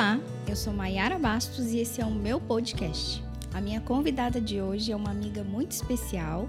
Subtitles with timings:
[0.00, 3.22] Olá, eu sou Maiara Bastos e esse é o meu podcast.
[3.52, 6.48] A minha convidada de hoje é uma amiga muito especial,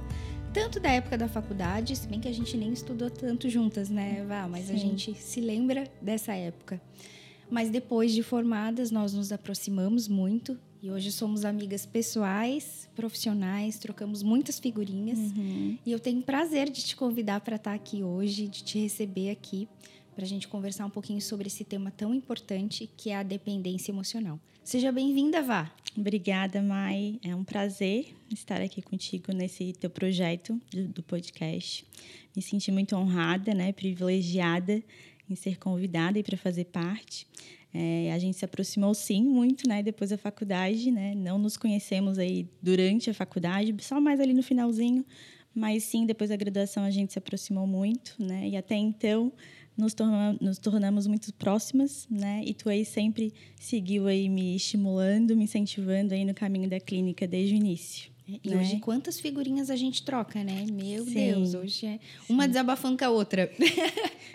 [0.54, 4.24] tanto da época da faculdade, se bem que a gente nem estudou tanto juntas, né,
[4.26, 4.48] Vá?
[4.48, 4.74] Mas Sim.
[4.74, 6.82] a gente se lembra dessa época.
[7.50, 14.24] Mas depois de formadas, nós nos aproximamos muito e hoje somos amigas pessoais, profissionais, trocamos
[14.24, 15.20] muitas figurinhas.
[15.20, 15.78] Uhum.
[15.86, 19.68] E eu tenho prazer de te convidar para estar aqui hoje, de te receber aqui
[20.22, 23.92] para a gente conversar um pouquinho sobre esse tema tão importante que é a dependência
[23.92, 24.40] emocional.
[24.64, 25.74] Seja bem-vinda, Vá.
[25.98, 27.20] Obrigada, Mai.
[27.24, 30.62] É um prazer estar aqui contigo nesse teu projeto
[30.94, 31.84] do podcast.
[32.36, 34.84] Me senti muito honrada, né, privilegiada
[35.28, 37.26] em ser convidada e para fazer parte.
[37.74, 41.16] É, a gente se aproximou sim muito, né, depois da faculdade, né?
[41.16, 45.04] Não nos conhecemos aí durante a faculdade, só mais ali no finalzinho,
[45.52, 48.50] mas sim depois da graduação a gente se aproximou muito, né?
[48.50, 49.34] E até então
[49.82, 52.44] nos, torna, nos tornamos muito próximas, né?
[52.46, 57.28] E tu aí sempre seguiu aí me estimulando, me incentivando aí no caminho da clínica
[57.28, 58.12] desde o início.
[58.28, 58.58] E né?
[58.58, 60.66] hoje quantas figurinhas a gente troca, né?
[60.72, 61.14] Meu Sim.
[61.14, 62.50] Deus, hoje é uma Sim.
[62.50, 63.52] desabafando com a outra.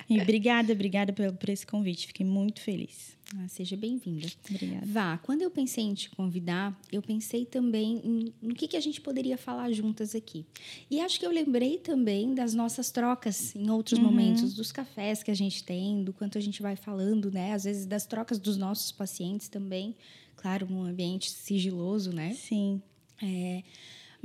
[0.08, 2.06] E obrigada, obrigada por, por esse convite.
[2.06, 3.16] Fiquei muito feliz.
[3.34, 4.28] Ah, seja bem-vinda.
[4.48, 4.86] Obrigada.
[4.86, 8.80] Vá, quando eu pensei em te convidar, eu pensei também em, no que, que a
[8.80, 10.46] gente poderia falar juntas aqui.
[10.88, 14.04] E acho que eu lembrei também das nossas trocas em outros uhum.
[14.04, 17.52] momentos, dos cafés que a gente tem, do quanto a gente vai falando, né?
[17.52, 19.97] Às vezes das trocas dos nossos pacientes também.
[20.36, 22.32] Claro, num ambiente sigiloso, né?
[22.34, 22.80] Sim.
[23.20, 23.64] É,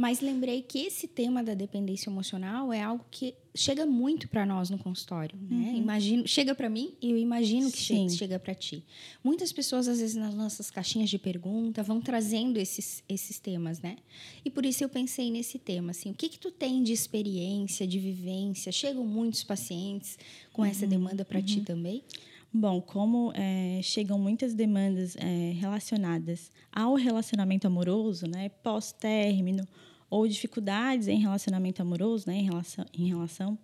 [0.01, 4.67] mas lembrei que esse tema da dependência emocional é algo que chega muito para nós
[4.67, 5.73] no consultório, né?
[5.73, 5.77] Uhum.
[5.77, 8.09] Imagino, chega para mim e eu imagino que Sim.
[8.09, 8.83] chega, chega para ti.
[9.23, 13.97] Muitas pessoas às vezes nas nossas caixinhas de pergunta vão trazendo esses, esses temas, né?
[14.43, 17.85] E por isso eu pensei nesse tema, assim, o que que tu tem de experiência,
[17.85, 18.71] de vivência?
[18.71, 20.17] Chegam muitos pacientes
[20.51, 20.67] com uhum.
[20.67, 21.45] essa demanda para uhum.
[21.45, 22.03] ti também?
[22.51, 29.63] Bom, como é, chegam muitas demandas é, relacionadas ao relacionamento amoroso, né, pós-término,
[30.11, 33.57] ou dificuldades em relacionamento amoroso, né, em relação, em relação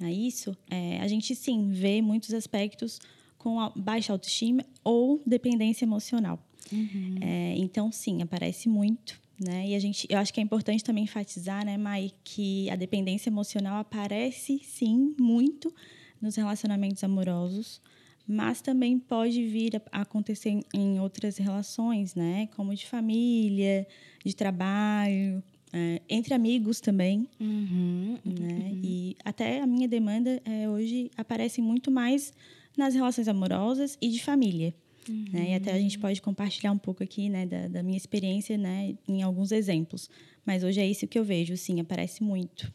[0.00, 3.00] a isso, é, a gente sim vê muitos aspectos
[3.36, 6.38] com baixa autoestima ou dependência emocional.
[6.72, 7.16] Uhum.
[7.20, 9.20] É, então, sim, aparece muito.
[9.40, 9.68] Né?
[9.68, 13.28] E a gente, eu acho que é importante também enfatizar, né, Mai, que a dependência
[13.28, 15.74] emocional aparece sim muito
[16.20, 17.80] nos relacionamentos amorosos,
[18.26, 22.48] mas também pode vir a acontecer em outras relações, né?
[22.54, 23.86] Como de família,
[24.24, 25.42] de trabalho,
[25.72, 28.70] é, entre amigos também, uhum, né?
[28.72, 28.80] Uhum.
[28.82, 32.32] E até a minha demanda é, hoje aparece muito mais
[32.76, 34.74] nas relações amorosas e de família.
[35.08, 35.24] Uhum.
[35.32, 35.50] Né?
[35.50, 38.94] E até a gente pode compartilhar um pouco aqui né, da, da minha experiência né,
[39.06, 40.08] em alguns exemplos.
[40.44, 42.72] Mas hoje é isso que eu vejo, sim, aparece muito.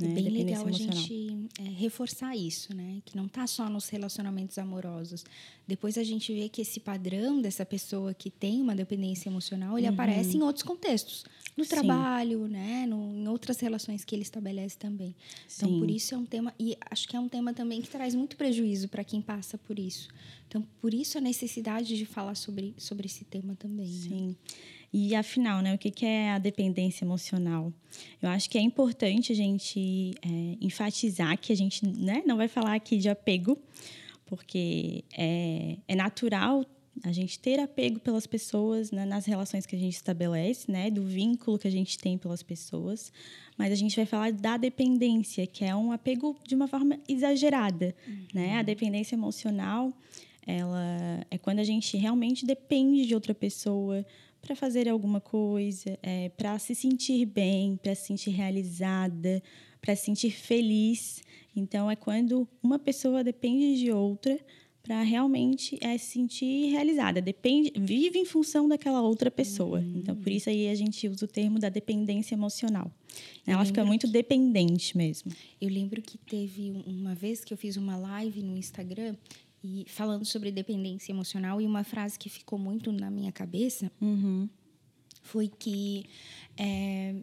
[0.00, 0.14] É né?
[0.14, 3.02] bem legal a gente é, reforçar isso, né?
[3.04, 5.24] Que não está só nos relacionamentos amorosos.
[5.66, 9.86] Depois a gente vê que esse padrão dessa pessoa que tem uma dependência emocional, ele
[9.88, 9.92] uhum.
[9.92, 11.24] aparece em outros contextos.
[11.56, 11.70] No Sim.
[11.70, 12.86] trabalho, né?
[12.86, 15.14] No, em outras relações que ele estabelece também.
[15.54, 15.78] Então, Sim.
[15.78, 16.54] por isso é um tema...
[16.58, 19.78] E acho que é um tema também que traz muito prejuízo para quem passa por
[19.78, 20.08] isso.
[20.48, 23.86] Então, por isso a necessidade de falar sobre, sobre esse tema também.
[23.86, 23.92] Né?
[23.92, 24.26] Sim.
[24.28, 24.34] Né?
[24.92, 27.72] E afinal, né, o que é a dependência emocional?
[28.20, 32.46] Eu acho que é importante a gente é, enfatizar que a gente né, não vai
[32.46, 33.58] falar aqui de apego,
[34.26, 36.64] porque é, é natural
[37.04, 41.02] a gente ter apego pelas pessoas né, nas relações que a gente estabelece, né, do
[41.02, 43.12] vínculo que a gente tem pelas pessoas,
[43.56, 47.94] mas a gente vai falar da dependência, que é um apego de uma forma exagerada,
[48.06, 48.26] uhum.
[48.34, 48.56] né?
[48.56, 49.92] A dependência emocional,
[50.46, 54.04] ela é quando a gente realmente depende de outra pessoa
[54.40, 59.42] para fazer alguma coisa, é, para se sentir bem, para se sentir realizada,
[59.80, 61.22] para se sentir feliz.
[61.54, 64.38] Então, é quando uma pessoa depende de outra
[64.82, 67.20] para realmente é, se sentir realizada.
[67.20, 69.78] Depende, vive em função daquela outra pessoa.
[69.78, 69.94] Uhum.
[69.96, 72.90] Então, por isso aí a gente usa o termo da dependência emocional.
[73.46, 74.12] Ela fica muito que...
[74.12, 75.30] dependente mesmo.
[75.60, 79.14] Eu lembro que teve uma vez que eu fiz uma live no Instagram
[79.62, 84.48] e falando sobre dependência emocional e uma frase que ficou muito na minha cabeça uhum.
[85.22, 86.04] foi que
[86.56, 87.14] é,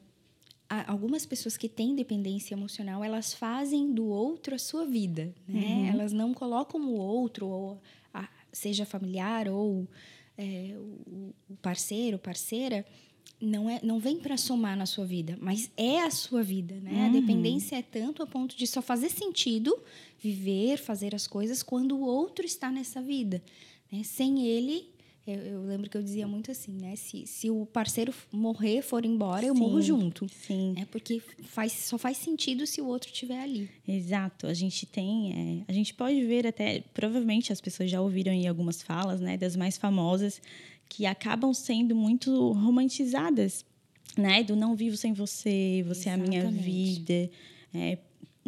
[0.87, 5.85] algumas pessoas que têm dependência emocional elas fazem do outro a sua vida né uhum.
[5.87, 7.81] elas não colocam o outro ou
[8.13, 9.87] a, seja familiar ou
[10.37, 10.75] é,
[11.49, 12.85] o parceiro parceira
[13.41, 16.91] não é não vem para somar na sua vida mas é a sua vida né
[16.91, 17.05] uhum.
[17.05, 19.75] a dependência é tanto a ponto de só fazer sentido
[20.21, 23.41] viver, fazer as coisas quando o outro está nessa vida.
[23.91, 24.03] Né?
[24.03, 24.89] Sem ele,
[25.29, 26.95] Eu, eu, lembro que eu dizia muito assim, né?
[26.95, 30.27] Se, se o parceiro morrer, for embora, eu Sim, morro junto.
[30.29, 30.73] Sim.
[30.77, 33.69] É porque faz, só faz sentido se o outro estiver ali.
[33.87, 34.47] Exato.
[34.47, 35.63] A gente tem.
[35.67, 36.83] É, a gente pode ver até.
[36.93, 39.37] Provavelmente as pessoas já ouviram aí algumas falas, né?
[39.37, 40.41] Das mais famosas,
[40.87, 43.63] que acabam sendo muito romantizadas,
[44.17, 44.43] né?
[44.43, 46.37] Do não vivo sem você, você Exatamente.
[46.37, 47.29] é a minha vida.
[47.73, 47.97] É,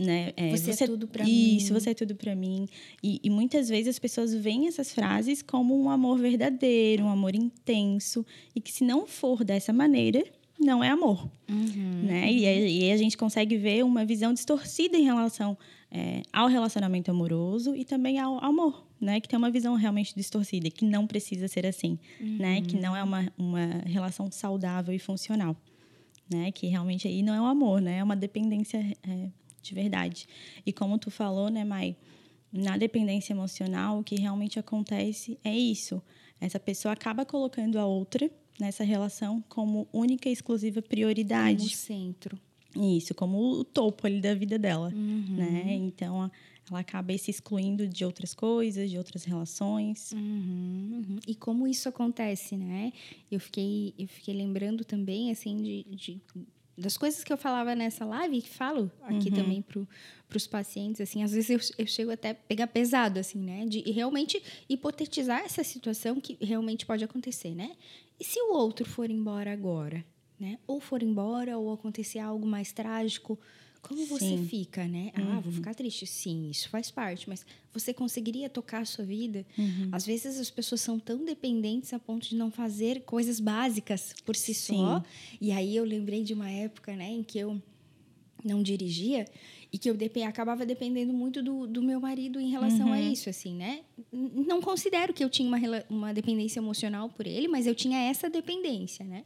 [0.02, 0.34] né?
[0.36, 1.58] É, você, é você, é tudo para mim.
[1.58, 2.68] Isso, você é tudo para mim.
[3.04, 7.36] E, e, muitas vezes as pessoas veem essas frases como um amor verdadeiro, um amor
[7.36, 8.26] intenso,
[8.56, 10.24] e que se não for dessa maneira,
[10.60, 12.32] não é amor, uhum, né?
[12.32, 15.58] E, e, a gente consegue ver uma visão distorcida em relação
[15.90, 19.20] é, ao relacionamento amoroso e também ao amor, né?
[19.20, 22.38] Que tem uma visão realmente distorcida, que não precisa ser assim, uhum.
[22.38, 22.62] né?
[22.62, 25.56] Que não é uma, uma relação saudável e funcional,
[26.30, 26.52] né?
[26.52, 27.98] Que realmente aí não é um amor, né?
[27.98, 29.30] É uma dependência é,
[29.62, 30.28] de verdade.
[30.66, 31.96] E como tu falou, né, Mai?
[32.52, 36.02] Na dependência emocional, o que realmente acontece é isso.
[36.40, 38.30] Essa pessoa acaba colocando a outra
[38.60, 41.60] nessa relação como única e exclusiva prioridade.
[41.60, 42.40] Como centro.
[42.76, 45.36] Isso, como o topo ali da vida dela, uhum.
[45.36, 45.74] né?
[45.74, 46.32] Então,
[46.70, 50.12] ela acaba se excluindo de outras coisas, de outras relações.
[50.14, 51.20] Uhum, uhum.
[51.28, 52.94] E como isso acontece, né?
[53.30, 56.22] Eu fiquei, eu fiquei lembrando também, assim, de, de
[56.82, 59.36] das coisas que eu falava nessa live, que falo aqui uhum.
[59.36, 63.40] também para os pacientes, assim, às vezes eu, eu chego até a pegar pesado, assim,
[63.40, 63.66] né?
[63.66, 67.72] De realmente hipotetizar essa situação que realmente pode acontecer, né?
[68.20, 70.04] E se o outro for embora agora,
[70.40, 70.58] né?
[70.68, 73.40] Ou for embora, ou acontecer algo mais trágico,
[73.82, 74.46] como você Sim.
[74.46, 75.12] fica, né?
[75.18, 75.32] Uhum.
[75.32, 75.52] Ah, vou uhum.
[75.52, 76.06] ficar triste.
[76.06, 79.46] Sim, isso faz parte, mas você conseguiria tocar a sua vida?
[79.58, 79.90] Uhum.
[79.92, 84.36] Às vezes as pessoas são tão dependentes a ponto de não fazer coisas básicas por
[84.36, 84.78] si Sim.
[84.78, 85.04] só.
[85.40, 87.62] E aí eu lembrei de uma época, né, em que eu
[88.44, 89.26] não dirigia
[89.72, 89.96] e que eu
[90.28, 92.94] acabava dependendo muito do, do meu marido em relação uhum.
[92.94, 93.82] a isso, assim, né?
[94.12, 95.58] Não considero que eu tinha uma,
[95.90, 99.24] uma dependência emocional por ele, mas eu tinha essa dependência, né?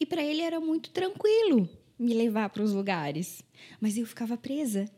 [0.00, 1.68] E para ele era muito tranquilo
[1.98, 3.42] me levar para os lugares.
[3.80, 4.90] Mas eu ficava presa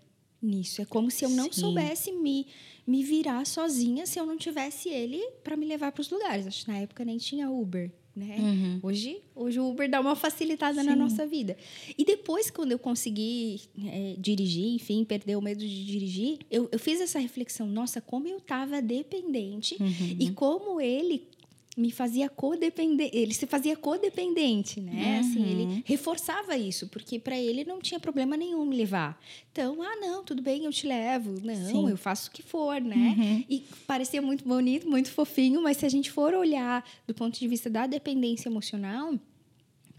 [0.43, 0.81] nisso.
[0.81, 1.61] É como se eu não Sim.
[1.61, 2.47] soubesse me,
[2.87, 6.47] me virar sozinha se eu não tivesse ele para me levar para os lugares.
[6.47, 7.91] Acho que na época nem tinha Uber.
[8.15, 8.37] Né?
[8.39, 8.81] Uhum.
[8.83, 10.87] Hoje, hoje o Uber dá uma facilitada Sim.
[10.87, 11.57] na nossa vida.
[11.97, 16.79] E depois, quando eu consegui é, dirigir, enfim, perder o medo de dirigir, eu, eu
[16.79, 20.17] fiz essa reflexão: nossa, como eu estava dependente uhum.
[20.19, 21.29] e como ele
[21.77, 24.93] me fazia codependente, ele se fazia codependente, né?
[24.93, 25.21] Uhum.
[25.21, 29.21] Assim, ele reforçava isso, porque para ele não tinha problema nenhum me levar.
[29.53, 31.35] Então, ah, não, tudo bem, eu te levo.
[31.43, 31.91] Não, Sim.
[31.91, 33.15] eu faço o que for, né?
[33.17, 33.45] Uhum.
[33.49, 37.47] E parecia muito bonito, muito fofinho, mas se a gente for olhar do ponto de
[37.47, 39.15] vista da dependência emocional,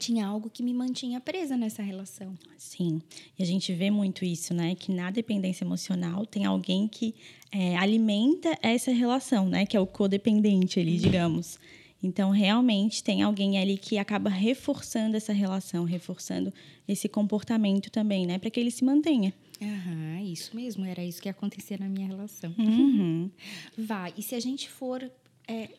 [0.01, 2.33] tinha algo que me mantinha presa nessa relação.
[2.57, 2.99] Sim,
[3.37, 4.73] e a gente vê muito isso, né?
[4.73, 7.13] Que na dependência emocional tem alguém que
[7.51, 9.65] é, alimenta essa relação, né?
[9.65, 11.59] Que é o codependente ali, digamos.
[12.03, 16.51] Então, realmente tem alguém ali que acaba reforçando essa relação, reforçando
[16.87, 18.39] esse comportamento também, né?
[18.39, 19.31] Para que ele se mantenha.
[19.61, 22.51] Aham, isso mesmo, era isso que acontecia na minha relação.
[22.57, 23.29] Uhum.
[23.77, 25.03] Vai, e se a gente for
[25.47, 25.69] é,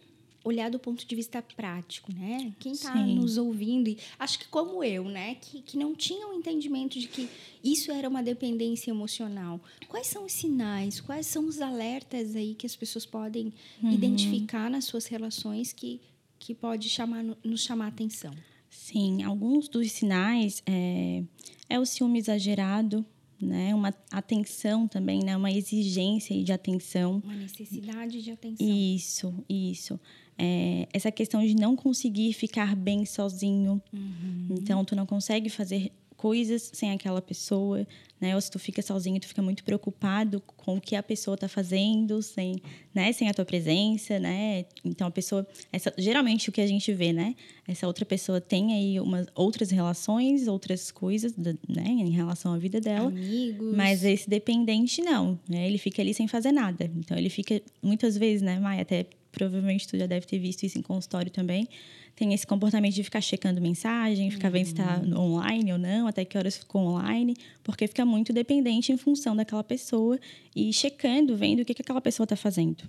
[0.45, 2.53] olhar do ponto de vista prático, né?
[2.59, 5.37] Quem está nos ouvindo, e acho que como eu, né?
[5.37, 7.29] Que, que não tinha o um entendimento de que
[7.63, 9.61] isso era uma dependência emocional.
[9.89, 13.53] Quais são os sinais, quais são os alertas aí que as pessoas podem
[13.83, 13.93] uhum.
[13.93, 16.01] identificar nas suas relações que,
[16.39, 18.35] que pode chamar, nos chamar a atenção?
[18.69, 21.23] Sim, alguns dos sinais é,
[21.69, 23.05] é o ciúme exagerado,
[23.41, 23.75] né?
[23.75, 25.37] Uma atenção também, né?
[25.37, 27.21] Uma exigência de atenção.
[27.25, 28.67] Uma necessidade de atenção.
[28.67, 30.01] Isso, isso.
[30.39, 33.81] É, essa questão de não conseguir ficar bem sozinho.
[33.93, 34.49] Uhum.
[34.51, 37.85] Então, tu não consegue fazer coisas sem aquela pessoa,
[38.21, 38.33] né?
[38.37, 41.49] Ou se tu fica sozinho, tu fica muito preocupado com o que a pessoa está
[41.49, 42.63] fazendo sem,
[42.95, 43.13] né?
[43.13, 44.65] Sem a tua presença, né?
[44.85, 47.35] Então a pessoa, essa, geralmente o que a gente vê, né?
[47.67, 51.57] Essa outra pessoa tem aí umas outras relações, outras coisas, né?
[51.89, 53.09] Em relação à vida dela.
[53.09, 53.75] Amigos.
[53.75, 55.67] Mas esse dependente não, né?
[55.67, 56.89] Ele fica ali sem fazer nada.
[56.99, 60.79] Então ele fica muitas vezes, né, Maia, até provavelmente tu já deve ter visto isso
[60.79, 61.67] em consultório também,
[62.15, 64.53] tem esse comportamento de ficar checando mensagem, ficar uhum.
[64.53, 65.19] vendo se está uhum.
[65.19, 67.35] online ou não, até que horas ficou online,
[67.65, 70.19] porque fica muito dependente em função daquela pessoa
[70.55, 72.85] e checando, vendo o que, que aquela pessoa está fazendo.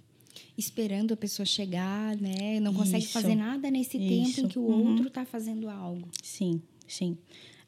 [0.57, 2.59] Esperando a pessoa chegar, né?
[2.59, 4.35] Não consegue isso, fazer nada nesse isso.
[4.35, 4.89] tempo em que o uhum.
[4.89, 6.07] outro está fazendo algo.
[6.21, 7.17] Sim, sim.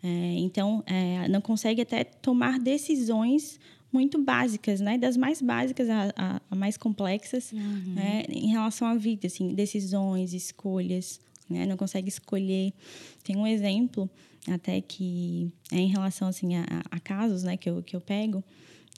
[0.03, 3.59] É, então, é, não consegue até tomar decisões
[3.95, 4.97] muito básicas, né?
[4.97, 7.93] Das mais básicas a, a, a mais complexas, uhum.
[7.95, 8.25] né?
[8.27, 11.65] Em relação à vida, assim, decisões, escolhas, né?
[11.65, 12.73] Não consegue escolher.
[13.23, 14.09] Tem um exemplo
[14.51, 17.55] até que é em relação assim a, a casos, né?
[17.55, 18.43] Que eu que eu pego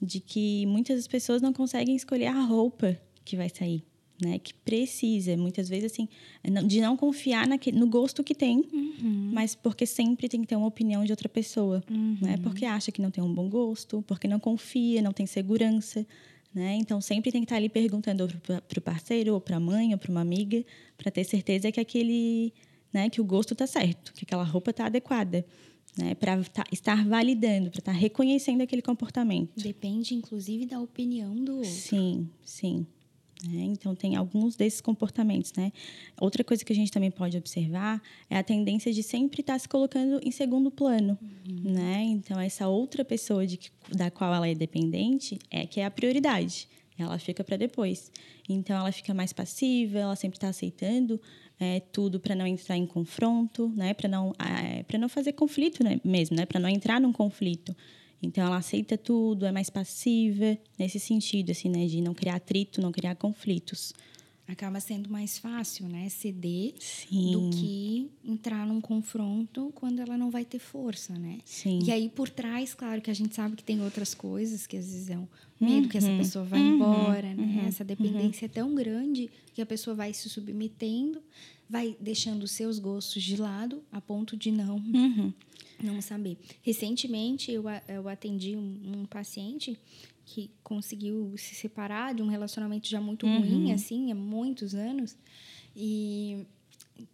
[0.02, 3.84] de que muitas pessoas não conseguem escolher a roupa que vai sair.
[4.20, 4.38] Né?
[4.38, 6.08] Que precisa, muitas vezes, assim,
[6.66, 9.30] de não confiar naquele, no gosto que tem, uhum.
[9.32, 12.18] mas porque sempre tem que ter uma opinião de outra pessoa, uhum.
[12.20, 12.36] né?
[12.42, 16.04] Porque acha que não tem um bom gosto, porque não confia, não tem segurança,
[16.52, 16.76] né?
[16.76, 19.98] Então, sempre tem que estar ali perguntando para o parceiro, ou para a mãe, ou
[19.98, 20.64] para uma amiga,
[20.96, 22.52] para ter certeza que aquele,
[22.92, 23.08] né?
[23.08, 25.44] Que o gosto está certo, que aquela roupa está adequada.
[25.96, 29.60] Né, para tá, estar validando, para estar tá reconhecendo aquele comportamento.
[29.60, 31.68] Depende, inclusive, da opinião do outro.
[31.68, 32.86] Sim, sim.
[33.44, 33.62] Né?
[33.64, 35.52] Então, tem alguns desses comportamentos.
[35.54, 35.72] Né?
[36.20, 39.68] Outra coisa que a gente também pode observar é a tendência de sempre estar se
[39.68, 41.16] colocando em segundo plano.
[41.22, 41.72] Uhum.
[41.72, 42.02] Né?
[42.04, 43.58] Então, essa outra pessoa de
[43.94, 46.68] da qual ela é dependente é que é a prioridade.
[46.98, 48.10] Ela fica para depois.
[48.48, 51.20] Então, ela fica mais passiva, ela sempre está aceitando
[51.60, 53.94] é, tudo para não entrar em confronto, né?
[53.94, 56.00] para não, é, não fazer conflito né?
[56.04, 56.46] mesmo, né?
[56.46, 57.74] para não entrar num conflito.
[58.22, 62.80] Então ela aceita tudo, é mais passiva nesse sentido, assim, né, de não criar atrito,
[62.80, 63.92] não criar conflitos.
[64.46, 67.32] Acaba sendo mais fácil, né, ceder Sim.
[67.32, 71.38] do que entrar num confronto quando ela não vai ter força, né?
[71.44, 71.80] Sim.
[71.84, 74.86] E aí por trás, claro que a gente sabe que tem outras coisas que às
[74.86, 75.28] vezes é um
[75.60, 75.88] medo uhum.
[75.88, 76.18] que essa uhum.
[76.18, 76.74] pessoa vai uhum.
[76.74, 77.42] embora, né?
[77.42, 77.68] Uhum.
[77.68, 81.22] Essa dependência é tão grande que a pessoa vai se submetendo,
[81.68, 85.32] vai deixando os seus gostos de lado a ponto de não uhum.
[85.82, 86.38] não saber.
[86.62, 89.78] Recentemente, eu, eu atendi um, um, paciente
[90.24, 93.40] que conseguiu se separar de um relacionamento já muito uhum.
[93.40, 95.16] ruim, assim, há muitos anos.
[95.76, 96.46] E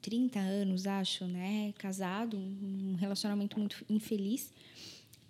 [0.01, 1.73] 30 anos, acho, né?
[1.79, 4.53] Casado, um relacionamento muito infeliz.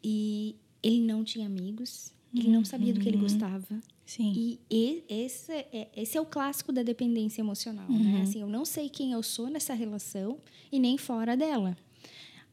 [0.02, 3.23] E ele não tinha amigos, ele não sabia do que ele uhum.
[3.23, 3.81] gostava.
[4.04, 4.58] Sim.
[4.70, 7.96] E esse é, esse é o clássico da dependência emocional, né?
[7.96, 8.12] uhum.
[8.12, 8.23] né?
[8.23, 10.38] Assim, eu não sei quem eu sou nessa relação
[10.70, 11.76] e nem fora dela.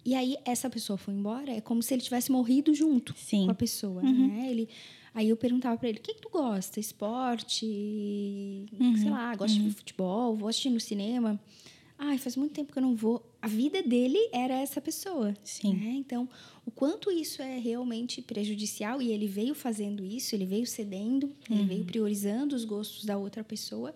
[0.03, 3.46] E aí essa pessoa foi embora, é como se ele tivesse morrido junto Sim.
[3.46, 4.27] com a pessoa, uhum.
[4.27, 4.50] né?
[4.50, 4.70] Ele
[5.13, 6.79] Aí eu perguntava para ele: "O que, que tu gosta?
[6.79, 7.65] Esporte?
[8.79, 8.96] Uhum.
[8.96, 9.74] Sei lá, gosta de uhum.
[9.74, 10.36] futebol?
[10.36, 11.39] Vou assistir no cinema?"
[11.98, 13.24] Ai, faz muito tempo que eu não vou.
[13.41, 15.33] A vida dele era essa pessoa.
[15.43, 15.74] Sim.
[15.74, 15.93] Né?
[15.95, 16.29] Então,
[16.65, 21.57] o quanto isso é realmente prejudicial e ele veio fazendo isso, ele veio cedendo, uhum.
[21.57, 23.95] ele veio priorizando os gostos da outra pessoa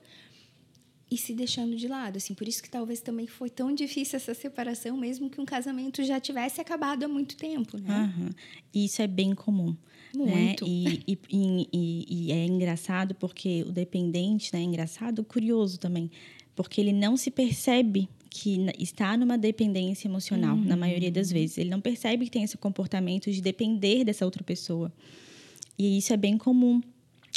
[1.10, 4.34] e se deixando de lado, assim, por isso que talvez também foi tão difícil essa
[4.34, 8.14] separação, mesmo que um casamento já tivesse acabado há muito tempo, né?
[8.18, 8.30] Uhum.
[8.74, 9.76] Isso é bem comum.
[10.16, 10.66] Muito.
[10.66, 11.00] Né?
[11.08, 14.60] E, e, e, e, é engraçado porque o dependente, né?
[14.60, 16.10] É engraçado, curioso também,
[16.56, 20.66] porque ele não se percebe que está numa dependência emocional, uhum.
[20.66, 21.58] na maioria das vezes.
[21.58, 24.92] Ele não percebe que tem esse comportamento de depender dessa outra pessoa.
[25.80, 26.82] E isso é bem comum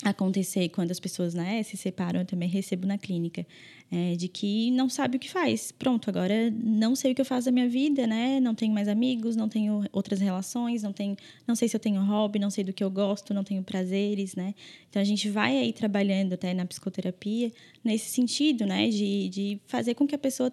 [0.03, 3.45] acontecer quando as pessoas né, se separam, eu também recebo na clínica,
[3.91, 5.73] é, de que não sabe o que faz.
[5.73, 8.39] Pronto, agora não sei o que eu faço da minha vida, né?
[8.39, 12.01] Não tenho mais amigos, não tenho outras relações, não tenho, não sei se eu tenho
[12.05, 14.55] hobby, não sei do que eu gosto, não tenho prazeres, né?
[14.89, 17.51] Então a gente vai aí trabalhando até na psicoterapia
[17.83, 18.89] nesse sentido, né?
[18.89, 20.53] De, de fazer com que a pessoa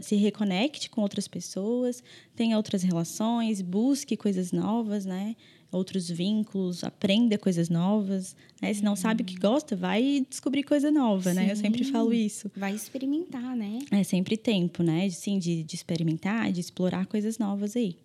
[0.00, 2.02] se reconecte com outras pessoas,
[2.34, 5.36] tenha outras relações, busque coisas novas, né?
[5.72, 8.34] Outros vínculos, aprenda coisas novas.
[8.60, 8.72] Né?
[8.74, 11.36] Se não sabe o que gosta, vai descobrir coisa nova, Sim.
[11.36, 11.52] né?
[11.52, 12.50] Eu sempre falo isso.
[12.56, 13.78] Vai experimentar, né?
[13.90, 15.08] É sempre tempo, né?
[15.10, 17.96] Sim, de, de experimentar, de explorar coisas novas aí.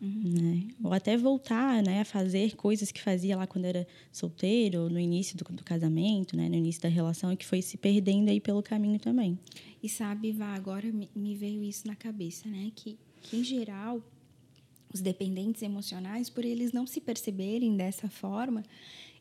[0.00, 0.34] Uhum.
[0.40, 0.68] Né?
[0.82, 5.36] Ou até voltar né, a fazer coisas que fazia lá quando era solteiro, no início
[5.36, 8.62] do, do, casamento, né, no início da relação, e que foi se perdendo aí pelo
[8.62, 9.38] caminho também.
[9.82, 12.72] E sabe, Vá, agora me veio isso na cabeça, né?
[12.74, 14.02] Que, que em geral
[14.92, 18.62] os dependentes emocionais, por eles não se perceberem dessa forma,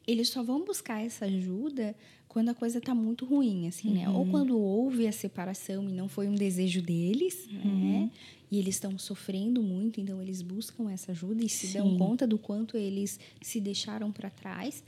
[0.08, 1.96] eles só vão buscar essa ajuda
[2.28, 3.94] quando a coisa está muito ruim, assim, uhum.
[3.96, 4.10] né?
[4.10, 4.32] Ou uhum.
[4.32, 8.04] quando houve a separação e não foi um desejo deles, uhum.
[8.04, 8.12] né?
[8.52, 11.80] E eles estão sofrendo muito, então eles buscam essa ajuda e se Sim.
[11.80, 14.84] dão conta do quanto eles se deixaram para trás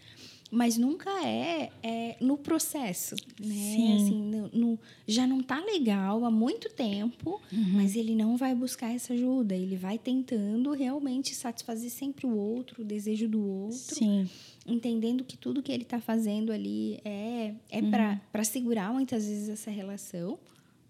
[0.51, 3.55] mas nunca é, é no processo, né?
[3.55, 3.95] Sim.
[3.95, 7.69] Assim, no, no, já não tá legal há muito tempo, uhum.
[7.69, 9.55] mas ele não vai buscar essa ajuda.
[9.55, 13.95] Ele vai tentando realmente satisfazer sempre o outro, o desejo do outro.
[13.95, 14.29] Sim.
[14.67, 17.89] Entendendo que tudo que ele está fazendo ali é, é uhum.
[18.29, 20.37] para segurar muitas vezes essa relação.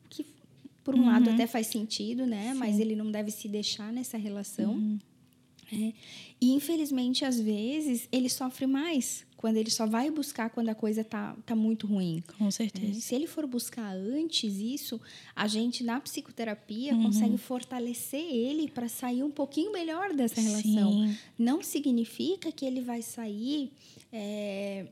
[0.10, 0.25] Que,
[0.84, 1.06] por um uhum.
[1.06, 2.51] lado, até faz sentido, né?
[2.51, 2.58] Sim.
[2.58, 4.74] Mas ele não deve se deixar nessa relação.
[4.74, 5.00] Uhum.
[5.72, 5.94] É.
[6.41, 11.04] E, infelizmente, às vezes, ele sofre mais quando ele só vai buscar quando a coisa
[11.04, 12.24] tá, tá muito ruim.
[12.38, 12.98] Com certeza.
[12.98, 13.02] É.
[13.02, 15.02] Se ele for buscar antes isso,
[15.36, 17.04] a gente, na psicoterapia, uhum.
[17.04, 20.92] consegue fortalecer ele para sair um pouquinho melhor dessa relação.
[20.92, 21.18] Sim.
[21.38, 23.72] Não significa que ele vai sair
[24.14, 24.86] é,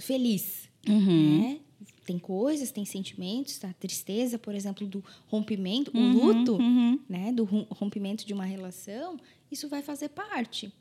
[0.00, 0.68] feliz.
[0.88, 1.40] Uhum.
[1.40, 1.60] Né?
[2.04, 3.72] tem coisas, tem sentimentos, tá?
[3.72, 7.00] Tristeza, por exemplo, do rompimento, uhum, o luto, uhum.
[7.08, 7.32] né?
[7.32, 9.18] Do rompimento de uma relação,
[9.50, 10.72] isso vai fazer parte.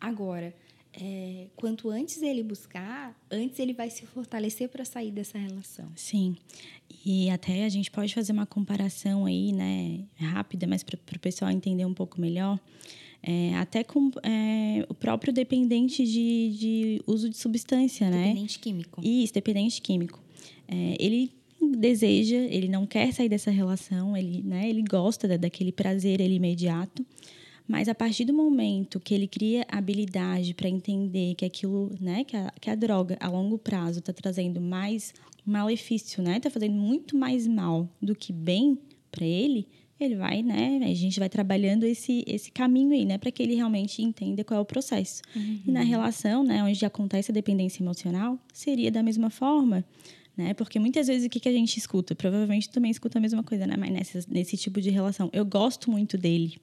[0.00, 0.52] Agora,
[0.94, 5.90] é, quanto antes ele buscar, antes ele vai se fortalecer para sair dessa relação.
[5.96, 6.36] Sim.
[7.04, 11.50] E até a gente pode fazer uma comparação aí, né, rápida, mas para o pessoal
[11.50, 12.60] entender um pouco melhor.
[13.22, 18.28] É, até com é, o próprio dependente de, de uso de substância, dependente né?
[18.28, 19.00] Dependente químico.
[19.02, 20.20] Isso, dependente químico.
[20.66, 21.32] É, ele
[21.76, 27.06] deseja, ele não quer sair dessa relação, ele, né, ele gosta daquele prazer ele imediato,
[27.66, 32.36] mas a partir do momento que ele cria habilidade para entender que aquilo, né, que
[32.36, 35.14] a, que a droga a longo prazo está trazendo mais
[35.44, 38.78] malefício, né, está fazendo muito mais mal do que bem
[39.10, 39.66] para ele,
[39.98, 43.54] ele vai, né, a gente vai trabalhando esse, esse caminho aí, né, para que ele
[43.54, 45.22] realmente entenda qual é o processo.
[45.34, 45.60] Uhum.
[45.66, 49.84] E na relação, né, onde acontece a dependência emocional, seria da mesma forma
[50.36, 50.54] né?
[50.54, 52.14] Porque muitas vezes o que, que a gente escuta?
[52.14, 53.76] Provavelmente também escuta a mesma coisa, né?
[53.76, 55.28] Mas nesse, nesse tipo de relação.
[55.32, 56.56] Eu gosto muito dele.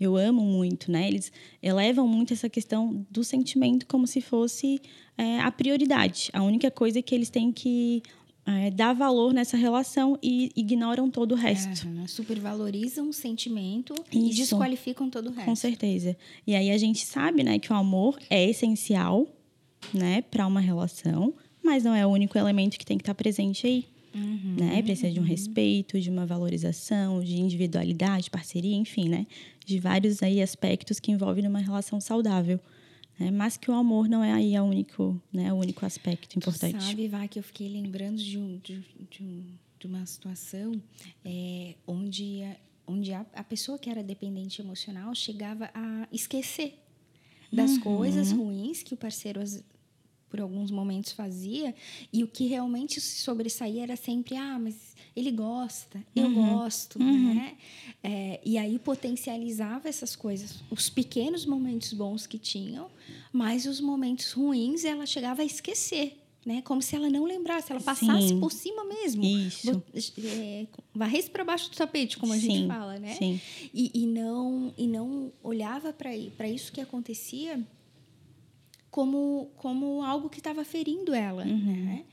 [0.00, 1.08] Eu amo muito, né?
[1.08, 4.80] Eles elevam muito essa questão do sentimento como se fosse
[5.16, 6.30] é, a prioridade.
[6.32, 8.02] A única coisa que eles têm que
[8.46, 11.88] é, dar valor nessa relação e ignoram todo o resto.
[12.02, 14.18] É, supervalorizam o sentimento Isso.
[14.18, 15.44] e desqualificam todo o resto.
[15.44, 16.16] Com certeza.
[16.46, 19.26] E aí a gente sabe, né, que o amor é essencial,
[19.92, 21.34] né, para uma relação
[21.68, 23.84] mas não é o único elemento que tem que estar presente aí.
[24.14, 24.82] Uhum, né?
[24.82, 25.28] Precisa de um uhum.
[25.28, 29.26] respeito, de uma valorização, de individualidade, parceria, enfim, né?
[29.68, 32.58] De vários aí aspectos que envolvem uma relação saudável.
[33.18, 33.30] Né?
[33.30, 35.52] Mas que o amor não é aí o único, né?
[35.52, 36.78] o único aspecto importante.
[36.78, 39.44] Tu sabe, Vá, que eu fiquei lembrando de, um, de, de, um,
[39.78, 40.80] de uma situação
[41.24, 42.56] é, onde, a,
[42.86, 46.78] onde a, a pessoa que era dependente emocional chegava a esquecer
[47.52, 47.80] das uhum.
[47.80, 49.40] coisas ruins que o parceiro
[50.28, 51.74] por alguns momentos fazia,
[52.12, 56.58] e o que realmente se sobressaía era sempre, ah, mas ele gosta, eu uhum.
[56.58, 57.34] gosto, uhum.
[57.34, 57.56] né?
[58.02, 62.88] É, e aí potencializava essas coisas, os pequenos momentos bons que tinham,
[63.32, 66.22] mas os momentos ruins ela chegava a esquecer.
[66.46, 66.62] Né?
[66.62, 68.40] Como se ela não lembrasse, ela passasse Sim.
[68.40, 69.22] por cima mesmo.
[69.22, 69.82] Isso.
[70.24, 72.50] É, varresse para baixo do tapete, como a Sim.
[72.50, 73.16] gente fala, né?
[73.16, 73.38] Sim.
[73.74, 77.62] E, e, não, e não olhava para isso que acontecia
[78.90, 81.84] como, como algo que estava ferindo ela, uhum.
[81.84, 82.04] né?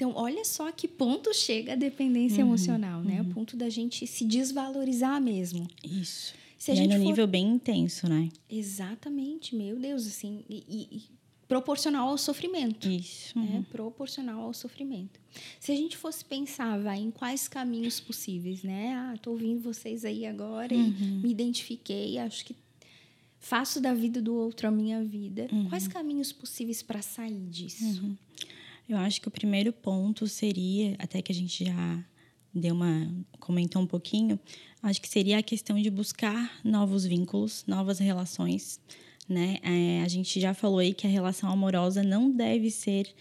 [0.00, 3.20] Então, olha só que ponto chega a dependência uhum, emocional, né?
[3.20, 3.28] Uhum.
[3.28, 5.68] O ponto da gente se desvalorizar mesmo.
[5.84, 6.32] Isso.
[6.56, 7.10] Se a e gente é no for...
[7.10, 8.30] nível bem intenso, né?
[8.48, 11.02] Exatamente, meu Deus, assim, e, e
[11.46, 12.88] proporcional ao sofrimento.
[12.88, 13.38] Isso.
[13.38, 13.56] Né?
[13.56, 13.62] Uhum.
[13.64, 15.20] Proporcional ao sofrimento.
[15.58, 18.94] Se a gente fosse pensar, vai, em quais caminhos possíveis, né?
[18.94, 20.94] Ah, tô ouvindo vocês aí agora uhum.
[20.98, 22.56] e me identifiquei, acho que
[23.38, 25.46] faço da vida do outro a minha vida.
[25.52, 25.68] Uhum.
[25.68, 28.16] Quais caminhos possíveis para sair disso?
[28.90, 32.04] Eu acho que o primeiro ponto seria, até que a gente já
[32.52, 34.36] deu uma comentou um pouquinho,
[34.82, 38.80] acho que seria a questão de buscar novos vínculos, novas relações,
[39.28, 39.58] né?
[39.62, 43.14] É, a gente já falou aí que a relação amorosa não deve ser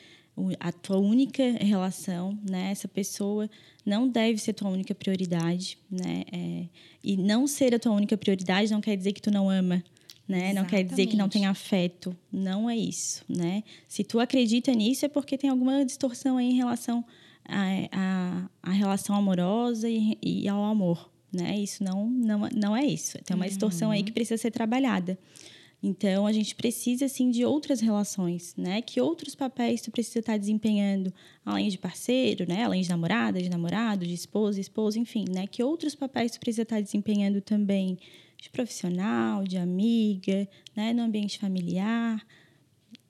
[0.59, 2.71] a tua única relação, né?
[2.71, 3.47] Essa pessoa
[3.85, 6.23] não deve ser tua única prioridade, né?
[6.31, 6.65] É,
[7.03, 9.83] e não ser a tua única prioridade não quer dizer que tu não ama,
[10.29, 10.53] né?
[10.53, 12.15] Não quer dizer que não tem afeto.
[12.31, 13.63] Não é isso, né?
[13.87, 17.03] Se tu acredita nisso é porque tem alguma distorção aí em relação
[17.43, 21.57] à, à, relação amorosa e, e, ao amor, né?
[21.57, 23.17] Isso não, não, não é isso.
[23.23, 23.95] Tem uma distorção uhum.
[23.95, 25.17] aí que precisa ser trabalhada.
[25.81, 28.83] Então, a gente precisa, assim, de outras relações, né?
[28.83, 31.11] Que outros papéis tu precisa estar desempenhando,
[31.43, 32.65] além de parceiro, né?
[32.65, 35.47] Além de namorada, de namorado, de esposa, esposa, enfim, né?
[35.47, 37.97] Que outros papéis tu precisa estar desempenhando também
[38.41, 42.25] de profissional, de amiga, né, no ambiente familiar,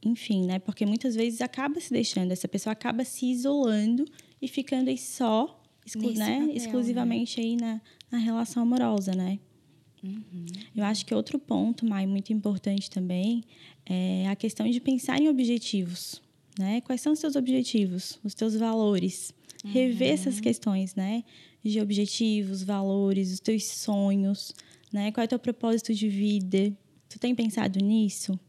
[0.04, 0.60] enfim, né?
[0.60, 4.06] Porque muitas vezes acaba se deixando, essa pessoa acaba se isolando
[4.42, 7.46] e ficando aí só, exclu né, papel, exclusivamente né?
[7.46, 9.39] aí na, na relação amorosa, né?
[10.02, 10.46] Uhum.
[10.76, 13.44] Eu acho que outro ponto, Mai, muito importante também
[13.86, 16.22] é a questão de pensar em objetivos,
[16.58, 16.82] né?
[16.82, 19.34] Quais são os seus objetivos, os teus valores?
[19.63, 19.72] Uhum.
[19.72, 21.24] Rever essas questões, né?
[21.62, 24.54] De objetivos, valores, os teus sonhos,
[24.91, 25.12] né?
[25.12, 26.75] Qual é o teu propósito de vida?
[27.08, 28.39] Tu tem pensado nisso,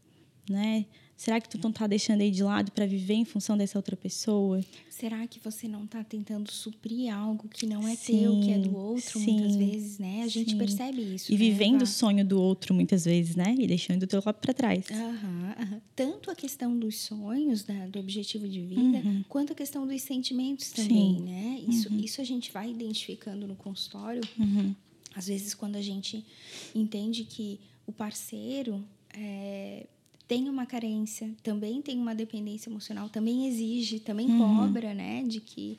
[0.49, 0.85] né?
[1.21, 3.95] Será que tu não está deixando aí de lado para viver em função dessa outra
[3.95, 4.59] pessoa?
[4.89, 8.57] Será que você não está tentando suprir algo que não é sim, teu, que é
[8.57, 10.23] do outro, sim, muitas vezes, né?
[10.23, 10.57] A gente sim.
[10.57, 11.31] percebe isso.
[11.31, 13.55] E né, vivendo o sonho do outro, muitas vezes, né?
[13.55, 14.87] E deixando o teu lá para trás.
[14.89, 15.79] Uhum.
[15.95, 19.23] Tanto a questão dos sonhos, da, do objetivo de vida, uhum.
[19.29, 21.61] quanto a questão dos sentimentos também, né?
[21.67, 21.99] Isso, uhum.
[21.99, 24.73] isso a gente vai identificando no consultório uhum.
[25.15, 26.25] Às vezes, quando a gente
[26.73, 29.87] entende que o parceiro é,
[30.27, 34.57] tem uma carência, também tem uma dependência emocional, também exige, também uhum.
[34.57, 35.77] cobra, né, de que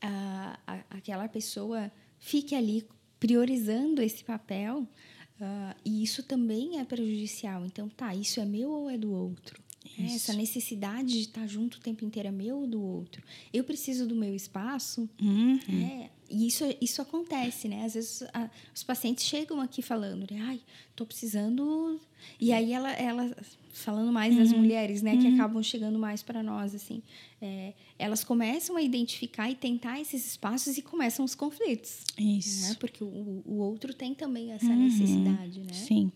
[0.00, 2.86] a, a, aquela pessoa fique ali
[3.18, 7.66] priorizando esse papel, uh, e isso também é prejudicial.
[7.66, 9.62] Então, tá, isso é meu ou é do outro?
[9.98, 13.22] É, essa necessidade de estar junto o tempo inteiro é meu ou do outro.
[13.52, 15.08] Eu preciso do meu espaço.
[15.20, 15.58] Uhum.
[15.68, 17.84] É, e isso, isso acontece, né?
[17.84, 20.40] Às vezes a, os pacientes chegam aqui falando, né?
[20.42, 20.60] ai,
[20.94, 22.00] tô precisando.
[22.38, 23.34] E aí ela, ela
[23.72, 27.02] falando mais das mulheres, né, que acabam chegando mais para nós, assim,
[27.40, 32.00] é, elas começam a identificar e tentar esses espaços e começam os conflitos.
[32.18, 32.68] Isso.
[32.68, 32.76] Né?
[32.78, 35.72] Porque o, o outro tem também essa necessidade, né?
[35.72, 36.12] Sim.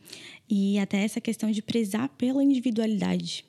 [0.48, 3.44] E até essa questão de prezar pela individualidade,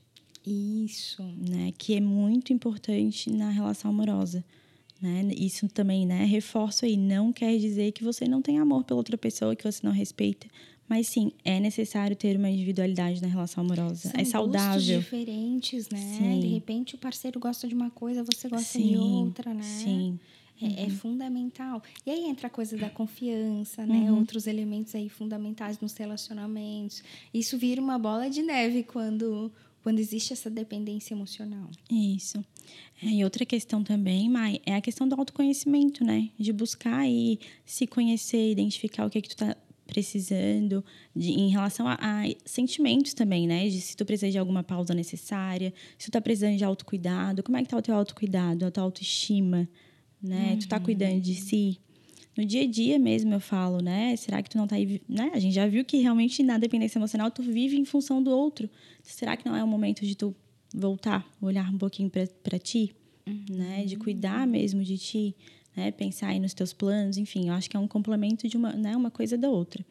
[0.46, 1.24] Isso.
[1.24, 1.74] né?
[1.78, 4.44] Que é muito importante na relação amorosa.
[5.02, 5.30] Né?
[5.36, 6.24] Isso também, né?
[6.26, 9.86] Reforço aí, não quer dizer que você não tem amor pela outra pessoa, que você
[9.86, 10.48] não respeita.
[10.88, 14.10] Mas sim, é necessário ter uma individualidade na relação amorosa.
[14.10, 15.00] São é saudável.
[15.00, 15.98] diferentes, né?
[15.98, 16.40] Sim.
[16.40, 19.64] De repente o parceiro gosta de uma coisa, você gosta de Sim, outra, né?
[19.64, 20.20] Sim.
[20.62, 21.82] É, é fundamental.
[22.06, 24.10] E aí entra a coisa da confiança, né?
[24.10, 24.20] Uhum.
[24.20, 27.04] Outros elementos aí fundamentais nos relacionamentos.
[27.34, 29.52] Isso vira uma bola de neve quando,
[29.84, 31.70] quando existe essa dependência emocional.
[31.92, 32.44] Isso.
[33.04, 36.30] É, e outra questão também, Mai, é a questão do autoconhecimento, né?
[36.40, 40.84] De buscar aí se conhecer, identificar o que é que tu tá precisando,
[41.16, 43.68] de, em relação a, a sentimentos também, né?
[43.68, 47.58] De se tu precisa de alguma pausa necessária, se tu tá precisando de autocuidado, como
[47.58, 49.68] é que tá o teu autocuidado, a tua autoestima,
[50.22, 50.58] né?
[50.60, 51.80] Tu tá cuidando de si.
[52.36, 54.16] No dia a dia mesmo eu falo, né?
[54.18, 55.32] Será que tu não tá aí, né?
[55.34, 58.70] A gente já viu que realmente na dependência emocional tu vive em função do outro.
[59.04, 60.36] Será que não é o momento de tu
[60.76, 62.12] voltar, olhar um pouquinho
[62.44, 62.94] para ti,
[63.50, 63.86] né?
[63.86, 65.36] De cuidar mesmo de ti,
[65.76, 65.92] né?
[65.92, 68.96] Pensar aí nos teus planos, enfim, eu acho que é um complemento de uma, né?
[68.96, 69.86] Uma coisa da outra.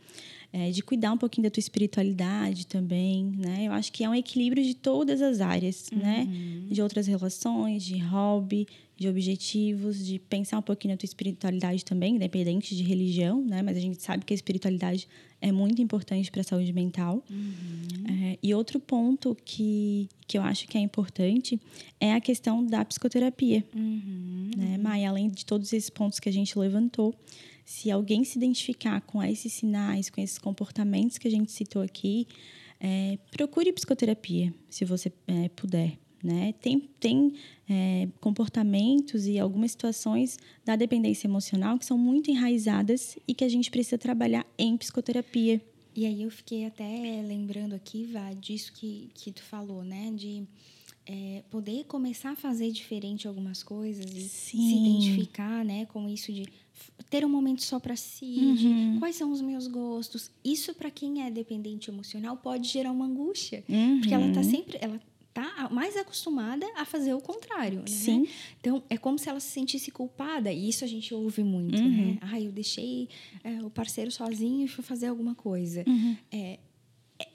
[0.53, 3.65] É, de cuidar um pouquinho da tua espiritualidade também, né?
[3.65, 6.29] Eu acho que é um equilíbrio de todas as áreas, né?
[6.71, 12.15] De outras relações, de hobby, de objetivos, de pensar um pouquinho na tua espiritualidade também,
[12.15, 13.61] independente de religião, né?
[13.61, 15.09] Mas a gente sabe que a espiritualidade
[15.41, 17.23] é muito importante para a saúde mental.
[18.09, 21.61] É, e outro ponto que, que eu acho que é importante
[22.01, 23.65] é a questão da psicoterapia,
[24.57, 24.79] né?
[24.79, 27.15] Maia, além de todos esses pontos que a gente levantou,
[27.65, 32.27] se alguém se identificar com esses sinais, com esses comportamentos que a gente citou aqui,
[32.79, 35.99] é, procure psicoterapia, se você é, puder.
[36.25, 36.55] Né?
[36.63, 37.35] Tem, tem
[37.69, 43.49] é, comportamentos e algumas situações da dependência emocional que são muito enraizadas e que a
[43.49, 45.61] gente precisa trabalhar em psicoterapia.
[45.95, 50.11] E aí eu fiquei até lembrando aqui, Vá, disso que, que tu falou, né?
[50.17, 50.45] De
[51.07, 54.81] é, poder começar a fazer diferente algumas coisas e se Sim.
[54.81, 55.85] identificar, né?
[55.85, 56.49] Com isso de
[57.11, 58.55] ter um momento só para si, Uhum.
[58.95, 60.31] de quais são os meus gostos.
[60.43, 63.63] Isso para quem é dependente emocional pode gerar uma angústia,
[64.01, 64.51] porque ela tá Uhum.
[64.51, 64.99] sempre, ela
[65.35, 67.87] tá mais acostumada a fazer o contrário, né?
[67.89, 68.27] Sim.
[68.61, 72.13] Então, é como se ela se sentisse culpada, e isso a gente ouve muito, Uhum.
[72.13, 72.19] né?
[72.23, 73.09] Ah, eu deixei
[73.43, 75.83] é, o parceiro sozinho e fui fazer alguma coisa.
[75.87, 76.17] Uhum.
[76.31, 76.59] É,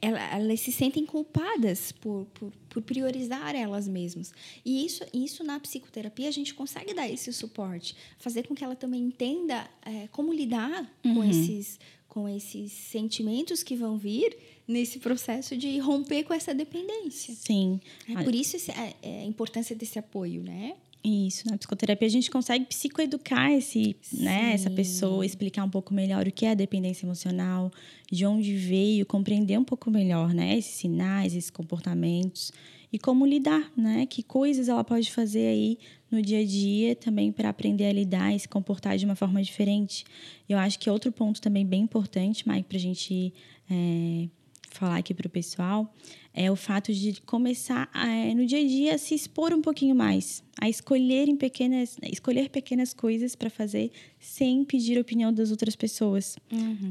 [0.01, 4.33] ela- elas se sentem culpadas por, por, por priorizar elas mesmas.
[4.65, 8.75] E isso, isso na psicoterapia a gente consegue dar esse suporte, fazer com que ela
[8.75, 11.29] também entenda é, como lidar com, Uhum.
[11.29, 11.79] esses,
[12.19, 14.35] com esses sentimentos que vão vir
[14.67, 17.33] nesse processo de romper com essa dependência.
[17.33, 17.79] Sim.
[18.09, 20.73] É por isso é- é a importância desse apoio, né?
[21.01, 26.27] Isso, na psicoterapia a gente consegue psicoeducar esse, né, essa pessoa, explicar um pouco melhor
[26.27, 27.71] o que é a dependência emocional,
[28.11, 32.51] de onde veio, compreender um pouco melhor, né, esses sinais, esses comportamentos
[32.91, 35.77] e como lidar, né, que coisas ela pode fazer aí
[36.11, 39.41] no dia a dia também para aprender a lidar e se comportar de uma forma
[39.41, 40.05] diferente.
[40.47, 43.33] Eu acho que outro ponto também bem importante, Mike, para a gente
[43.69, 44.27] é,
[44.71, 45.93] falar aqui para o pessoal
[46.33, 49.95] é o fato de começar a, no dia a dia a se expor um pouquinho
[49.95, 55.51] mais, a escolher em pequenas, escolher pequenas coisas para fazer sem pedir a opinião das
[55.51, 56.37] outras pessoas,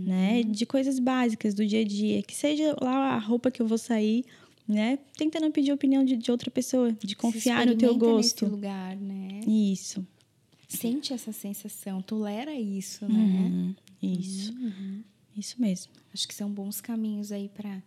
[0.07, 0.43] né?
[0.43, 3.79] De coisas básicas do dia a dia, que seja lá a roupa que eu vou
[3.79, 4.25] sair,
[4.69, 4.99] né?
[5.17, 8.45] Tenta não pedir a opinião de, de outra pessoa, de confiar no teu gosto.
[8.45, 9.41] Nesse lugar, né?
[9.47, 10.07] Isso,
[10.69, 13.19] Sente essa sensação, tolera isso, né?
[13.19, 14.55] Uhum, isso,
[15.35, 15.91] isso mesmo.
[16.13, 17.83] Acho que são bons caminhos aí para.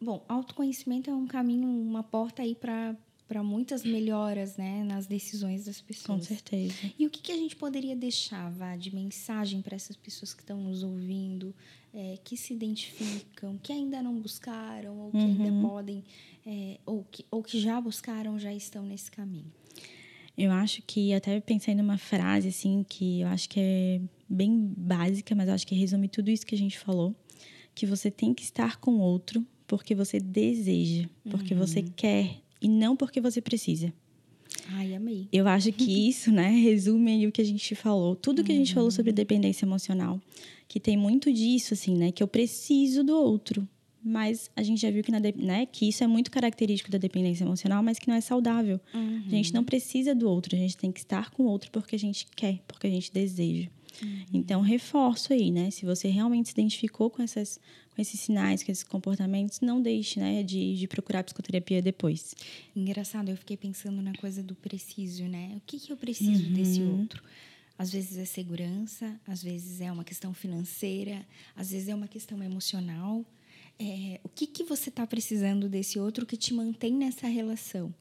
[0.00, 5.64] Bom, autoconhecimento é um caminho, uma porta aí para para muitas melhoras, né, nas decisões
[5.64, 6.24] das Com pessoas.
[6.24, 6.74] certeza.
[6.98, 10.42] E o que, que a gente poderia deixar, Vá, de mensagem para essas pessoas que
[10.42, 11.54] estão nos ouvindo,
[11.94, 16.02] é, que se identificam, que ainda não buscaram, ou que ainda podem,
[16.44, 19.52] é, ou, que, ou que já buscaram, já estão nesse caminho?
[20.36, 25.34] Eu acho que até pensei numa frase assim que eu acho que é bem básica,
[25.34, 27.14] mas eu acho que resume tudo isso que a gente falou,
[27.72, 32.96] que você tem que estar com outro porque você deseja, porque você quer e não
[32.96, 33.92] porque você precisa.
[34.70, 35.28] Ai, amei.
[35.32, 38.54] Eu acho que isso, né, resume aí o que a gente falou, tudo que a
[38.54, 40.20] gente falou sobre dependência emocional,
[40.74, 43.64] que tem muito disso assim, né, que eu preciso do outro,
[44.02, 47.44] mas a gente já viu que, na, né, que isso é muito característico da dependência
[47.44, 48.80] emocional, mas que não é saudável.
[48.92, 49.22] Uhum.
[49.24, 51.94] A gente não precisa do outro, a gente tem que estar com o outro porque
[51.94, 53.68] a gente quer, porque a gente deseja.
[54.02, 54.24] Uhum.
[54.32, 55.70] Então, reforço aí, né?
[55.70, 57.60] Se você realmente se identificou com, essas,
[57.94, 62.34] com esses sinais, com esses comportamentos, não deixe né, de, de procurar psicoterapia depois.
[62.74, 65.52] Engraçado, eu fiquei pensando na coisa do preciso, né?
[65.56, 66.52] O que, que eu preciso uhum.
[66.52, 67.22] desse outro?
[67.76, 72.42] Às vezes é segurança, às vezes é uma questão financeira, às vezes é uma questão
[72.42, 73.24] emocional.
[73.78, 77.92] É, o que, que você está precisando desse outro que te mantém nessa relação?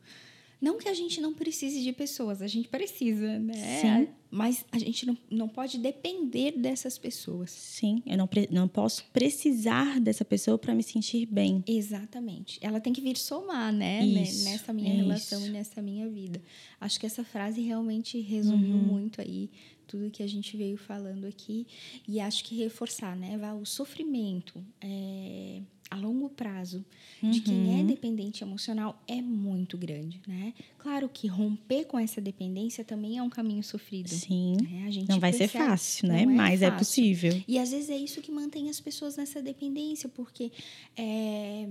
[0.64, 3.82] Não que a gente não precise de pessoas, a gente precisa, né?
[3.82, 4.08] Sim.
[4.32, 7.52] Mas a gente não, não pode depender dessas pessoas.
[7.52, 11.62] Sim, eu não, não posso precisar dessa pessoa para me sentir bem.
[11.68, 12.60] Exatamente.
[12.62, 14.06] Ela tem que vir somar, né?
[14.06, 15.04] Isso, nessa minha isso.
[15.04, 16.42] relação e nessa minha vida.
[16.80, 18.84] Acho que essa frase realmente resumiu uhum.
[18.84, 19.50] muito aí
[19.86, 21.68] tudo que a gente veio falando aqui.
[22.08, 23.38] E acho que reforçar, né?
[23.62, 24.64] O sofrimento.
[24.80, 25.60] É
[25.94, 26.84] a longo prazo
[27.22, 27.30] uhum.
[27.30, 27.86] de quem é uhum.
[27.86, 30.54] dependente emocional é muito grande, né?
[30.80, 34.10] Claro que romper com essa dependência também é um caminho sofrido.
[34.10, 34.58] Sim.
[34.62, 34.86] Né?
[34.88, 36.24] A gente não vai ser fácil, né?
[36.24, 36.76] É Mas é fácil.
[36.76, 37.44] é possível.
[37.48, 40.52] E às vezes é isso que mantém as pessoas nessa dependência, porque
[40.98, 41.70] é,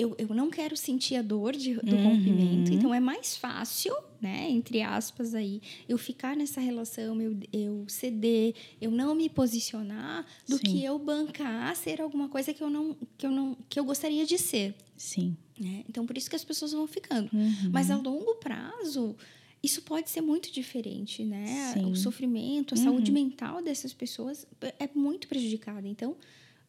[0.00, 2.04] eu, eu não quero sentir a dor de, do uhum.
[2.04, 7.84] rompimento, então é mais fácil, né, entre aspas aí, eu ficar nessa relação, eu, eu
[7.88, 10.64] ceder, eu não me posicionar, do Sim.
[10.64, 14.24] que eu bancar ser alguma coisa que eu não que eu não que eu gostaria
[14.24, 14.74] de ser.
[14.96, 15.36] Sim.
[15.58, 15.84] Né?
[15.88, 17.28] Então por isso que as pessoas vão ficando.
[17.32, 17.70] Uhum.
[17.70, 19.16] Mas a longo prazo
[19.62, 21.72] isso pode ser muito diferente, né?
[21.74, 21.92] Sim.
[21.92, 22.84] O sofrimento, a uhum.
[22.84, 24.46] saúde mental dessas pessoas
[24.78, 25.86] é muito prejudicada.
[25.86, 26.16] Então,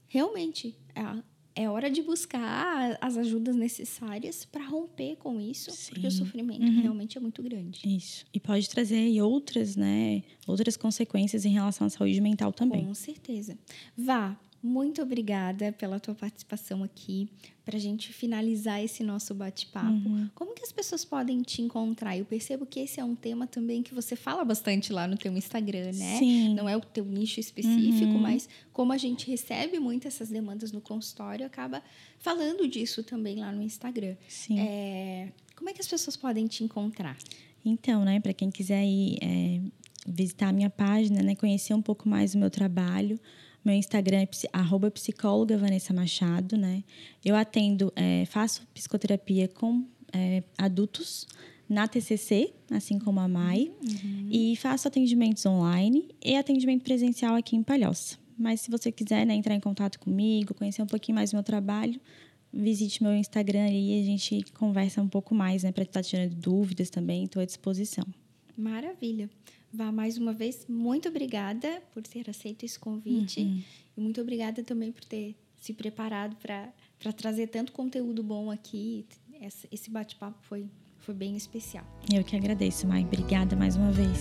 [0.07, 1.23] realmente, a,
[1.55, 5.91] é hora de buscar as ajudas necessárias para romper com isso, Sim.
[5.91, 6.81] porque o sofrimento uhum.
[6.81, 7.81] realmente é muito grande.
[7.85, 8.25] Isso.
[8.33, 12.85] E pode trazer outras, né, outras consequências em relação à saúde mental também.
[12.85, 13.57] Com certeza.
[13.97, 17.27] Vá, muito obrigada pela tua participação aqui,
[17.65, 19.89] para a gente finalizar esse nosso bate-papo.
[19.89, 20.29] Uhum.
[20.35, 22.17] Como que as pessoas podem te encontrar?
[22.17, 25.35] Eu percebo que esse é um tema também que você fala bastante lá no teu
[25.35, 26.17] Instagram, né?
[26.19, 26.53] Sim.
[26.53, 28.19] Não é o teu nicho específico, uhum.
[28.19, 31.81] mas como a gente recebe muito essas demandas no consultório, acaba
[32.19, 34.15] falando disso também lá no Instagram.
[34.27, 34.59] Sim.
[34.59, 35.31] É...
[35.55, 37.17] Como é que as pessoas podem te encontrar?
[37.63, 39.61] Então, né, para quem quiser ir é,
[40.07, 43.19] visitar a minha página, né, conhecer um pouco mais do meu trabalho,
[43.63, 46.83] meu Instagram é arroba psicóloga Vanessa Machado, né?
[47.23, 51.27] Eu atendo, é, faço psicoterapia com é, adultos
[51.69, 54.27] na TCC, assim como a Mai, uhum.
[54.29, 58.17] e faço atendimentos online e atendimento presencial aqui em Palhoça.
[58.37, 61.43] Mas se você quiser né, entrar em contato comigo, conhecer um pouquinho mais do meu
[61.43, 61.99] trabalho,
[62.51, 66.89] visite meu Instagram e a gente conversa um pouco mais, né, para estar tirando dúvidas
[66.89, 68.05] também, estou à disposição.
[68.57, 69.29] Maravilha.
[69.73, 73.61] Vá mais uma vez, muito obrigada por ter aceito esse convite uhum.
[73.97, 79.05] e muito obrigada também por ter se preparado para trazer tanto conteúdo bom aqui.
[79.71, 80.65] Esse bate-papo foi,
[80.99, 81.85] foi bem especial.
[82.13, 83.03] Eu que agradeço, Mai.
[83.03, 84.19] Obrigada mais uma vez.